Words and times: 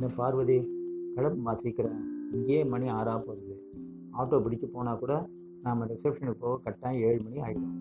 என்ன 0.00 0.14
பார்வதி? 0.14 0.56
கிளம்புமா 1.14 1.52
சீக்கிரம். 1.52 1.96
இங்கேயே 2.32 2.64
மணி 2.64 2.86
ஆறா 2.88 3.14
போகுது. 3.26 3.54
ஆட்டோ 4.18 4.36
பிடிச்சு 4.44 4.66
போனால் 4.66 4.98
கூட 4.98 5.28
நாம் 5.62 5.82
ரிசப்ஷனுக்கு 5.82 6.36
போக 6.38 6.54
கட்டாயம் 6.56 7.02
ஏழு 7.02 7.18
மணி 7.24 7.40
ஆகிடும் 7.40 7.74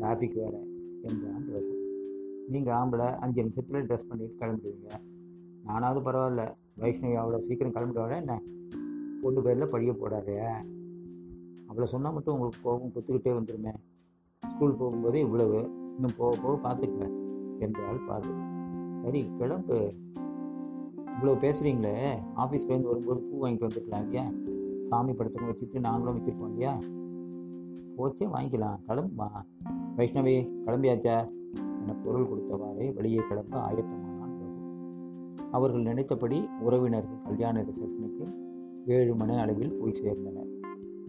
டிராஃபிக் 0.00 0.36
வேறு 0.36 0.60
என்றான் 1.02 1.48
ரகு. 1.54 1.72
நீங்கள் 2.48 2.74
ஆம்பளை 2.74 3.08
அஞ்சு 3.16 3.42
நிமிஷத்தில் 3.42 3.86
ட்ரெஸ் 3.88 4.06
பண்ணிட்டு 4.08 4.38
கிளம்பிடுவீங்க. 4.42 5.00
நானாவது 5.64 6.00
பரவாயில்ல. 6.10 6.44
வைஷ்ணவி 6.80 7.16
அவ்வளோ 7.22 7.38
சீக்கிரம் 7.38 7.72
கிளம்பிடுவாடா 7.72 8.16
என்ன? 8.16 8.42
பொண்ணு 9.22 9.42
பேரில் 9.42 9.68
படிய 9.68 9.92
போடாதே. 9.92 10.38
அவளை 11.66 11.86
சொன்னால் 11.86 12.12
மட்டும் 12.12 12.34
உங்களுக்கு 12.34 12.62
கோபம் 12.62 12.94
குத்துக்கிட்டே 12.96 13.34
வந்துடுமே 13.38 13.74
ஸ்கூல் 14.42 14.78
போகும்போதே 14.80 15.14
இவ்வளவு. 15.14 15.60
இன்னும் 15.94 16.16
போக 16.16 16.38
போக 16.42 16.56
பார்த்துக்கல 16.68 17.08
என்றாள் 17.58 18.04
பார்வதி. 18.08 18.44
சரி 19.02 19.30
கிளம்பு. 19.38 19.78
இவ்வளோ 21.16 21.34
பேசுகிறீங்களே 21.44 22.18
ஆஃபீஸ்லேருந்து 22.36 22.82
வரும்போது 22.82 23.20
பூ 23.20 23.46
வாங்கிட்டு 23.46 23.68
வந்துருக்கலாம் 23.68 24.02
இல்லையா 24.02 24.32
சாமி 24.80 25.12
படத்துக்கும் 25.12 25.50
வச்சுட்டு 25.52 25.80
நாங்களும் 25.80 26.16
வச்சுருக்கோம் 26.16 26.48
இல்லையா 26.48 26.78
போச்சே 27.98 28.24
வாங்கிக்கலாம். 28.24 28.78
கிளம்புமா? 28.88 29.28
வைஷ்ணவி 29.96 30.34
கிளம்பியாச்சா? 30.66 31.14
என 31.80 31.94
பொருள் 32.04 32.26
கொடுத்தவாறே 32.26 32.94
வெளியே 32.94 33.20
கிளம்ப 33.28 33.58
ஆயத்தமானான் 33.58 34.34
பிரபு. 34.38 34.60
அவர்கள் 35.52 35.82
நினைத்தபடி 35.82 36.48
உறவினர்கள் 36.60 37.22
கல்யாண 37.22 37.62
ரிசப்ஷனுக்கு 37.62 38.26
ஏழு 38.86 39.14
மணி 39.14 39.34
அளவில் 39.34 39.78
போய் 39.80 40.00
சேர்ந்தனர். 40.02 40.50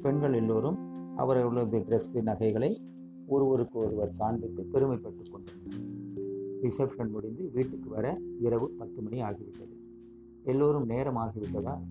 பெண்கள் 0.02 0.34
எல்லோரும் 0.34 0.78
அவர்களது 1.16 1.78
ட்ரெஸ்ஸு 1.78 2.22
நகைகளை 2.22 2.82
ஒருவருக்கு 3.28 3.80
ஒருவர் 3.80 4.12
காண்பித்து 4.18 4.64
பெருமைப்பட்டு 4.74 5.24
கொண்டனர். 5.32 5.86
ரிசப்ஷன் 6.62 7.10
முடிந்து 7.10 7.50
வீட்டுக்கு 7.54 7.90
வர 7.90 8.18
இரவு 8.40 8.70
பத்து 8.70 9.02
மணி 9.02 9.22
ஆகிவிட்டது. 9.22 9.77
எல்லோரும் 10.48 10.90
நேரமாகிவிட்டதால் 10.90 11.84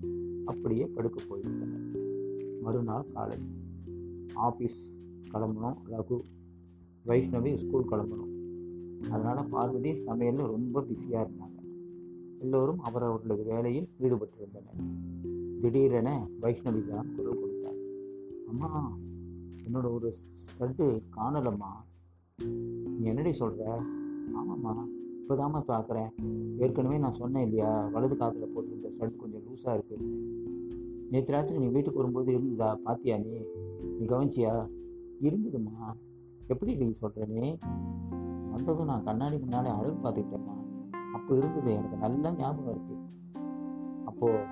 அப்படியே 0.45 0.87
படுக்க 0.87 1.23
போய்விட்டனர். 1.25 2.61
மறுநாள் 2.61 3.05
காலை. 3.13 3.39
ஆஃபீஸ் 4.37 4.81
கிளம்பணும் 5.33 5.77
ரகு 5.91 6.21
வைஷ்ணவி 7.07 7.57
ஸ்கூல் 7.57 7.89
கிளம்பணும் 7.89 8.35
அதனால் 9.11 9.49
பார்வதி 9.49 9.97
சமையலில் 9.97 10.47
ரொம்ப 10.47 10.83
பிஸியாக 10.83 11.29
இருந்தாங்க. 11.29 11.61
எல்லோரும் 12.39 12.81
அவரவர்களது 12.85 13.45
வேலையில் 13.45 13.89
ஈடுபட்டிருந்தனர். 14.01 14.81
திடீரென 15.59 16.29
வைஷ்ணவி 16.41 16.89
தான் 16.89 17.15
குரல் 17.17 17.41
கொடுத்தார். 17.41 17.81
அம்மா 18.49 18.97
என்னோட 19.65 19.93
ஒரு 19.93 20.15
ஸ்டட்டு 20.43 21.03
காணலம்மா. 21.17 21.73
நீ 22.99 23.07
என்னடி 23.07 23.33
சொல்கிற 23.33 23.83
ஆமாம்மா. 24.35 24.75
இப்போதாம்மா 25.27 25.61
பார்க்குறேன். 25.69 26.11
ஏற்கனவே 26.59 26.99
நான் 26.99 27.13
சொன்னேன் 27.13 27.43
இல்லையா? 27.43 27.89
வலது 27.89 28.17
காதில் 28.17 28.53
போட்டிருந்த 28.55 28.89
ஷர்ட் 28.97 29.17
கொஞ்சம் 29.17 29.43
லூஸாக 29.47 29.73
இருக்குது 29.77 30.05
நேற்று 31.11 31.35
ராத்திரி 31.35 31.59
நீ 31.59 31.69
வீட்டுக்கு 31.69 31.99
வரும்போது 31.99 32.33
இருந்ததா? 32.33 32.79
பாத்தியா 32.85 33.17
நீ? 33.17 33.33
நீ 33.99 34.05
கவனிச்சியா? 34.05 34.69
இருந்ததும்மா. 35.21 35.95
எப்படி 36.49 36.75
நீ 36.77 36.91
சொல்கிற 36.91 37.27
நீ? 37.27 37.59
வந்ததும் 38.53 38.85
நான் 38.85 39.05
கண்ணாடி 39.05 39.37
முன்னாடி 39.37 39.71
அழகு 39.79 39.97
பார்த்துக்கிட்டேம்மா. 40.05 40.55
அப்போ 41.15 41.37
இருந்தது 41.37 41.73
எனக்கு 41.73 41.97
நல்லா 41.97 42.31
ஞாபகம் 42.31 42.73
இருக்குது 42.75 43.03
அப்போது 44.05 44.45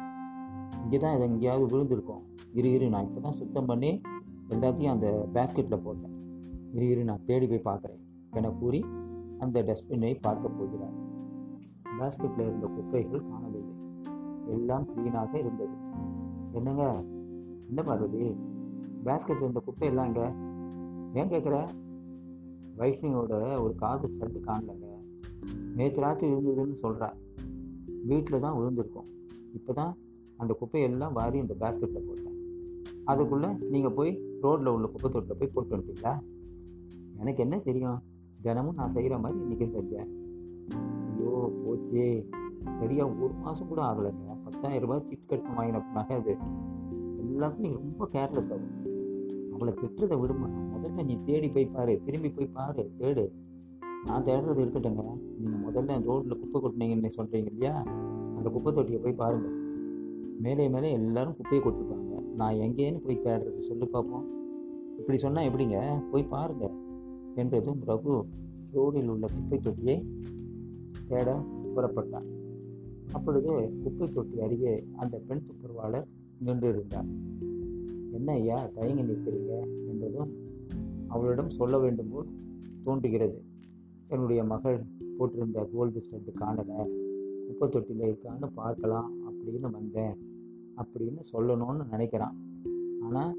இங்கே 0.82 0.96
தான் 0.96 1.14
இதை 1.16 1.28
எங்கேயாவது 1.28 1.76
விழுந்திருக்கோம். 1.76 2.22
இரு 2.52 2.72
இரு 2.72 2.88
நான் 2.88 3.04
இப்போ 3.04 3.20
தான் 3.20 3.32
சுத்தம் 3.32 3.66
பண்ணி 3.66 4.00
எல்லாத்தையும் 4.48 4.94
அந்த 4.96 5.28
பேஸ்கெட்டில் 5.34 5.82
போட்டேன். 5.82 6.14
இரு 6.72 6.88
இரு 6.88 7.04
நான் 7.04 7.24
தேடி 7.26 7.46
போய் 7.46 7.66
பார்க்குறேன். 7.70 8.00
என 8.32 8.50
கூறி 8.50 8.84
அந்த 9.38 9.62
டஸ்ட்பினை 9.62 10.18
பார்க்க 10.20 10.48
போகிறார். 10.48 10.94
பேஸ்கெட்டில் 12.00 12.40
இருந்த 12.40 12.66
குப்பைகள் 12.66 13.28
காணவில்லை. 13.28 13.74
எல்லாம் 14.46 14.88
க்ளீனாக 14.88 15.34
இருந்தது. 15.34 15.76
என்னங்க? 16.52 17.04
என்ன 17.68 17.82
பார்வதி? 17.82 18.34
பேஸ்கெட்டில் 19.04 19.40
இருந்த 19.40 19.60
குப்பை 19.60 19.88
எல்லாம் 19.88 20.14
ஏன் 21.14 21.28
கேட்குற 21.28 21.66
வைஷ்ணியோட 22.76 23.62
ஒரு 23.62 23.74
காது 23.74 24.08
ஸ்டட்டு 24.08 24.40
காணலங்க. 24.40 24.86
நேற்று 25.74 26.02
ராத்திரி 26.02 26.32
இருந்ததுன்னு 26.32 26.76
சொல்கிறா 26.82 27.12
வீட்டில் 28.04 28.40
தான் 28.40 28.56
விழுந்திருக்கோம். 28.58 29.06
இப்போ 29.52 29.72
தான் 29.72 29.96
அந்த 30.36 30.56
குப்பையெல்லாம் 30.60 31.12
வாரி 31.12 31.38
இந்த 31.38 31.54
பேஸ்கெட்டில் 31.60 32.06
போட்டேன். 32.06 32.62
அதுக்குள்ளே 33.04 33.48
நீங்கள் 33.70 33.92
போய் 33.92 34.38
ரோட்டில் 34.40 34.66
உள்ள 34.66 34.86
குப்பை 34.86 35.10
தொட்டில் 35.10 35.36
போய் 35.36 35.50
போட்டு 35.54 35.76
வந்துட்டீங்களா? 35.76 36.18
எனக்கு 37.18 37.42
என்ன 37.42 37.58
தெரியும்? 37.58 38.02
தினமும் 38.44 38.74
நான் 38.74 38.90
செய்கிற 38.90 39.18
மாதிரி 39.18 39.40
இன்றைக்கும் 39.40 39.74
செஞ்சேன். 39.74 40.08
ஐயோ 41.16 41.52
போச்சே. 41.62 42.26
சரியாக 42.70 43.10
ஒரு 43.10 43.34
மாதம் 43.34 43.68
கூட 43.68 43.82
ஆகலைங்க. 43.82 44.36
பத்தாயிரம் 44.44 44.88
ரூபாய் 44.88 45.04
சிட் 45.04 45.26
கட்டு 45.26 45.48
வாங்கின 45.48 45.92
நகை 45.92 46.16
அது. 46.16 46.36
எல்லாத்துலேயும் 47.22 47.72
ரொம்ப 47.72 48.08
கேர்லெஸ் 48.12 48.52
ஆகும் 48.52 48.84
அவளை 49.52 49.74
திட்டுறதை 49.74 50.20
விடுமா? 50.20 50.46
முதல்ல 50.46 51.04
நீ 51.04 51.18
தேடி 51.24 51.50
போய் 51.50 51.66
பாரு. 51.66 52.02
திரும்பி 52.04 52.30
போய் 52.30 52.46
பாரு. 52.46 52.90
தேடு. 52.98 53.30
நான் 54.04 54.24
தேடுறது 54.24 54.60
இருக்கட்டுங்க. 54.64 55.04
நீங்கள் 55.38 55.62
முதல்ல 55.62 56.04
ரோட்டில் 56.04 56.38
குப்பை 56.38 56.60
கொட்டினீங்கன்னு 56.62 57.10
சொல்கிறீங்க 57.16 57.50
இல்லையா? 57.52 57.82
அந்த 58.36 58.50
குப்பை 58.50 58.72
தொட்டியை 58.72 59.00
போய் 59.02 59.12
பாருங்கள் 59.12 59.62
மேலே 60.38 60.68
மேலே 60.68 60.92
எல்லாரும் 60.92 61.36
குப்பையை 61.36 61.68
கொட்டிருப்பாங்க. 61.68 62.20
நான் 62.34 62.54
எங்கேன்னு 62.54 62.98
போய் 62.98 63.18
தேடுறது? 63.18 63.58
சொல்லி 63.58 63.84
பார்ப்போம் 63.84 64.24
இப்படி 64.98 65.18
சொன்னால் 65.18 65.44
எப்படிங்க? 65.44 66.04
போய் 66.10 66.24
பாருங்கள் 66.24 66.82
என்றதும் 67.36 67.80
ரகு 67.86 68.22
ரோடில் 68.72 69.08
உள்ள 69.08 69.26
குப்பை 69.34 69.58
தொட்டியை 69.58 69.96
தேட 71.08 71.44
புறப்பட்டார். 71.76 72.28
அப்பொழுது 73.12 73.72
குப்பை 73.82 74.12
தொட்டி 74.12 74.40
அருகே 74.40 74.86
அந்த 74.96 75.20
பெண் 75.26 75.46
துப்புரவாளர் 75.46 76.06
நின்றிருந்தார் 76.44 77.08
என்ன 78.12 78.32
ஐயா 78.32 78.68
தயங்கி 78.74 79.02
நிற்கிறீங்க? 79.02 79.60
என்பதும் 79.86 80.32
அவளிடம் 81.08 81.50
சொல்ல 81.50 81.78
வேண்டும் 81.78 82.10
போல் 82.10 82.26
தோன்றுகிறது. 82.84 83.42
என்னுடைய 84.08 84.44
மகள் 84.44 84.84
போட்டிருந்த 85.18 85.68
கோல்டு 85.72 86.00
ஸ்டெட்டு 86.00 86.32
காணலை. 86.40 86.78
குப்பை 87.46 87.68
தொட்டியில் 87.68 88.06
இருக்கான்னு 88.06 88.46
பார்க்கலாம் 88.54 89.12
அப்படின்னு 89.28 89.70
வந்தேன். 89.70 90.16
அப்படின்னு 90.76 91.20
சொல்லணும்னு 91.32 91.84
நினைக்கிறான். 91.90 92.36
ஆனால் 93.02 93.36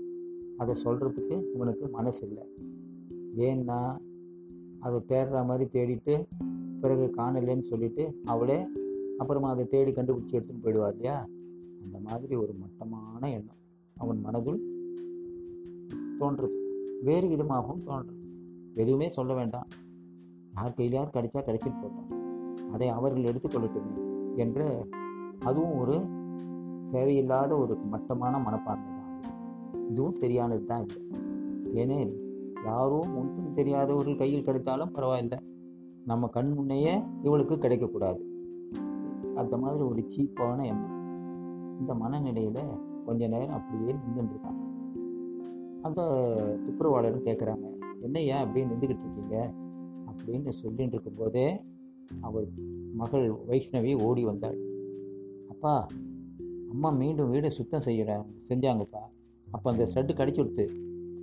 அதை 0.57 0.75
சொல்கிறதுக்கு 0.83 1.53
இவனுக்கு 1.53 1.87
மனசு 1.87 2.27
இல்லை 2.27 2.43
ஏன்னா 3.37 3.97
அதை 4.79 5.01
தேடுற 5.07 5.45
மாதிரி 5.45 5.69
தேடிட்டு 5.73 6.27
பிறகு 6.81 7.13
காணலைன்னு 7.17 7.59
சொல்லிட்டு 7.59 8.21
அவளே 8.25 8.67
அப்புறமா 9.17 9.49
அதை 9.49 9.67
தேடி 9.67 9.91
கண்டுபிடிச்சி 9.91 10.35
எடுத்துன்னு 10.35 10.63
போயிடுவா 10.63 10.91
இல்லையா? 10.91 11.27
அந்த 11.83 11.99
மாதிரி 11.99 12.35
ஒரு 12.35 12.53
மட்டமான 12.53 13.29
எண்ணம் 13.29 13.61
அவன் 13.95 14.25
மனதுள் 14.25 14.59
தோன்றுறது 16.19 16.57
வேறு 17.03 17.27
விதமாகவும் 17.27 17.83
தோன்றுறது 17.87 18.23
எதுவுமே 18.73 19.09
சொல்ல 19.09 19.33
வேண்டாம். 19.33 19.67
யார் 20.53 20.75
கையிலையாவது 20.77 21.11
கிடைச்சா 21.11 21.41
கிடைச்சிட்டு 21.45 21.81
போட்டோம் 21.81 22.11
அதை 22.71 22.87
அவர்கள் 22.87 23.23
எடுத்துக்கொள்ளட்டுமே 23.23 23.93
என்று 24.35 24.89
அதுவும் 25.39 25.77
ஒரு 25.77 25.99
தேவையில்லாத 26.91 27.57
ஒரு 27.57 27.75
மட்டமான 27.75 28.39
மனப்பான்மை 28.39 28.91
தான் 28.91 29.33
இதுவும் 29.89 30.11
சரியானது 30.11 30.65
தான் 30.65 30.85
இல்லை. 30.87 31.01
ஏனேல் 31.73 32.24
யாரோ 32.65 32.99
ஒன்றும் 33.15 33.53
தெரியாதவர்கள் 33.53 34.15
கையில் 34.15 34.43
கிடைத்தாலும் 34.43 34.95
பரவாயில்ல. 34.95 35.39
நம்ம 36.05 36.27
கண் 36.27 36.53
முன்னையே 36.57 37.03
இவளுக்கு 37.23 37.55
கிடைக்கக்கூடாது. 37.55 38.19
அந்த 39.35 39.57
மாதிரி 39.57 39.83
ஒரு 39.83 40.05
சீப்பான 40.15 40.65
எண்ணம். 40.65 40.93
இந்த 41.79 41.93
மனநிலையில் 41.93 42.77
கொஞ்ச 43.05 43.27
நேரம் 43.27 43.55
அப்படியே 43.55 43.93
நின்றுருக்காங்க 43.93 44.63
அந்த 45.81 46.01
துப்புரவாளரும் 46.67 47.25
கேட்குறாங்க 47.25 47.65
என்னையா 48.01 48.39
அப்படியே 48.39 48.65
நின்றுக்கிட்டு 48.65 49.03
இருக்கீங்க? 49.05 49.53
அப்படின்னு 50.09 50.49
சொல்லிட்டு 50.49 50.93
இருக்கும்போதே 50.93 51.63
அவள் 52.21 52.47
மகள் 52.93 53.33
வைஷ்ணவி 53.47 54.03
ஓடி 54.03 54.25
வந்தாள். 54.25 54.57
அப்பா 55.49 55.87
அம்மா 56.69 56.89
மீண்டும் 56.89 57.33
வீடை 57.33 57.47
சுத்தம் 57.47 57.85
செய்கிறாங்க 57.85 58.25
செஞ்சாங்கப்பா. 58.49 59.01
அப்போ 59.51 59.71
அந்த 59.71 59.89
ஸ்டட்டு 59.93 60.17
கடிச்சு 60.17 60.35
கொடுத்து 60.35 60.71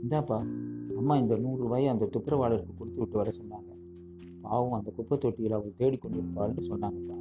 இந்தாப்பா 0.05 0.62
அம்மா 1.03 1.17
இந்த 1.17 1.35
நூறுரூவாயை 1.35 1.87
அந்த 1.89 2.09
துப்புரவாளருக்கு 2.13 2.75
கொடுத்து 2.79 3.01
விட்டு 3.01 3.17
வர 3.17 3.31
சொன்னாங்க. 3.31 3.71
பாவம் 4.41 4.73
அந்த 4.73 4.91
குப்பை 4.91 5.19
தொட்டியில் 5.19 5.53
அவள் 5.53 5.73
தேடிக்கொண்டிருப்பாள்னு 5.79 6.63
சொன்னாங்கப்பா. 6.69 7.17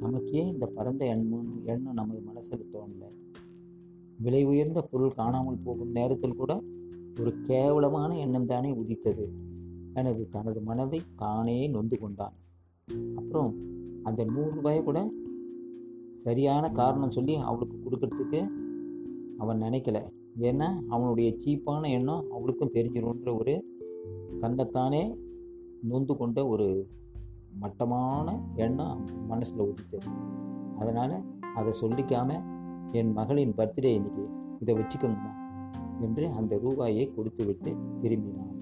நமக்கே 0.00 0.46
இந்த 0.46 0.66
பரந்த 0.66 1.04
எண்ணம் 1.04 1.60
எண்ணம் 1.64 1.92
நமது 1.92 2.20
மனசில் 2.20 2.66
தோணலை. 2.72 3.10
விலை 4.18 4.44
உயர்ந்த 4.44 4.82
பொருள் 4.82 5.12
காணாமல் 5.12 5.58
போகும் 5.64 5.90
நேரத்தில் 5.90 6.36
கூட 6.36 6.62
ஒரு 7.20 7.40
கேவலமான 7.40 8.18
எண்ணம் 8.18 8.46
தானே 8.46 8.70
உதித்தது. 8.72 9.32
எனது 9.94 10.28
தனது 10.28 10.60
மனதை 10.60 11.00
தானே 11.16 11.68
நொந்து 11.68 11.98
கொண்டான். 11.98 12.32
அப்புறம் 13.14 13.54
அந்த 14.02 14.24
நூறு 14.24 14.50
ரூபாயை 14.50 14.82
கூட 14.82 15.10
சரியான 16.18 16.70
காரணம் 16.70 17.10
சொல்லி 17.10 17.34
அவளுக்கு 17.34 17.76
கொடுக்கறதுக்கு 17.84 18.48
அவன் 19.38 19.62
நினைக்கல. 19.62 20.10
ஏன்னா 20.40 20.78
அவனுடைய 20.88 21.36
சீப்பான 21.44 21.90
எண்ணம் 21.90 22.24
அவளுக்கும் 22.30 22.70
தெரிஞ்சிடும்ன்ற 22.72 23.38
ஒரு 23.38 23.64
தன்னைத்தானே 24.40 25.16
நொந்து 25.82 26.16
கொண்ட 26.16 26.46
ஒரு 26.46 26.86
மட்டமான 27.60 28.40
எண்ணம் 28.54 29.04
மனசில் 29.28 29.60
உதித்தது. 29.60 30.06
அதனால் 30.78 31.24
அதை 31.54 31.72
சொல்லிக்காமல் 31.80 32.44
என் 32.92 33.12
மகளின் 33.12 33.54
பர்த்டே 33.56 33.84
இன்னைக்கு 33.84 34.28
இதை 34.60 34.74
வச்சுக்கணுமா? 34.74 35.34
என்று 36.00 36.28
அந்த 36.28 36.58
ரூபாயை 36.58 37.14
கொடுத்துவிட்டு 37.14 37.76
திரும்பினான். 37.98 38.55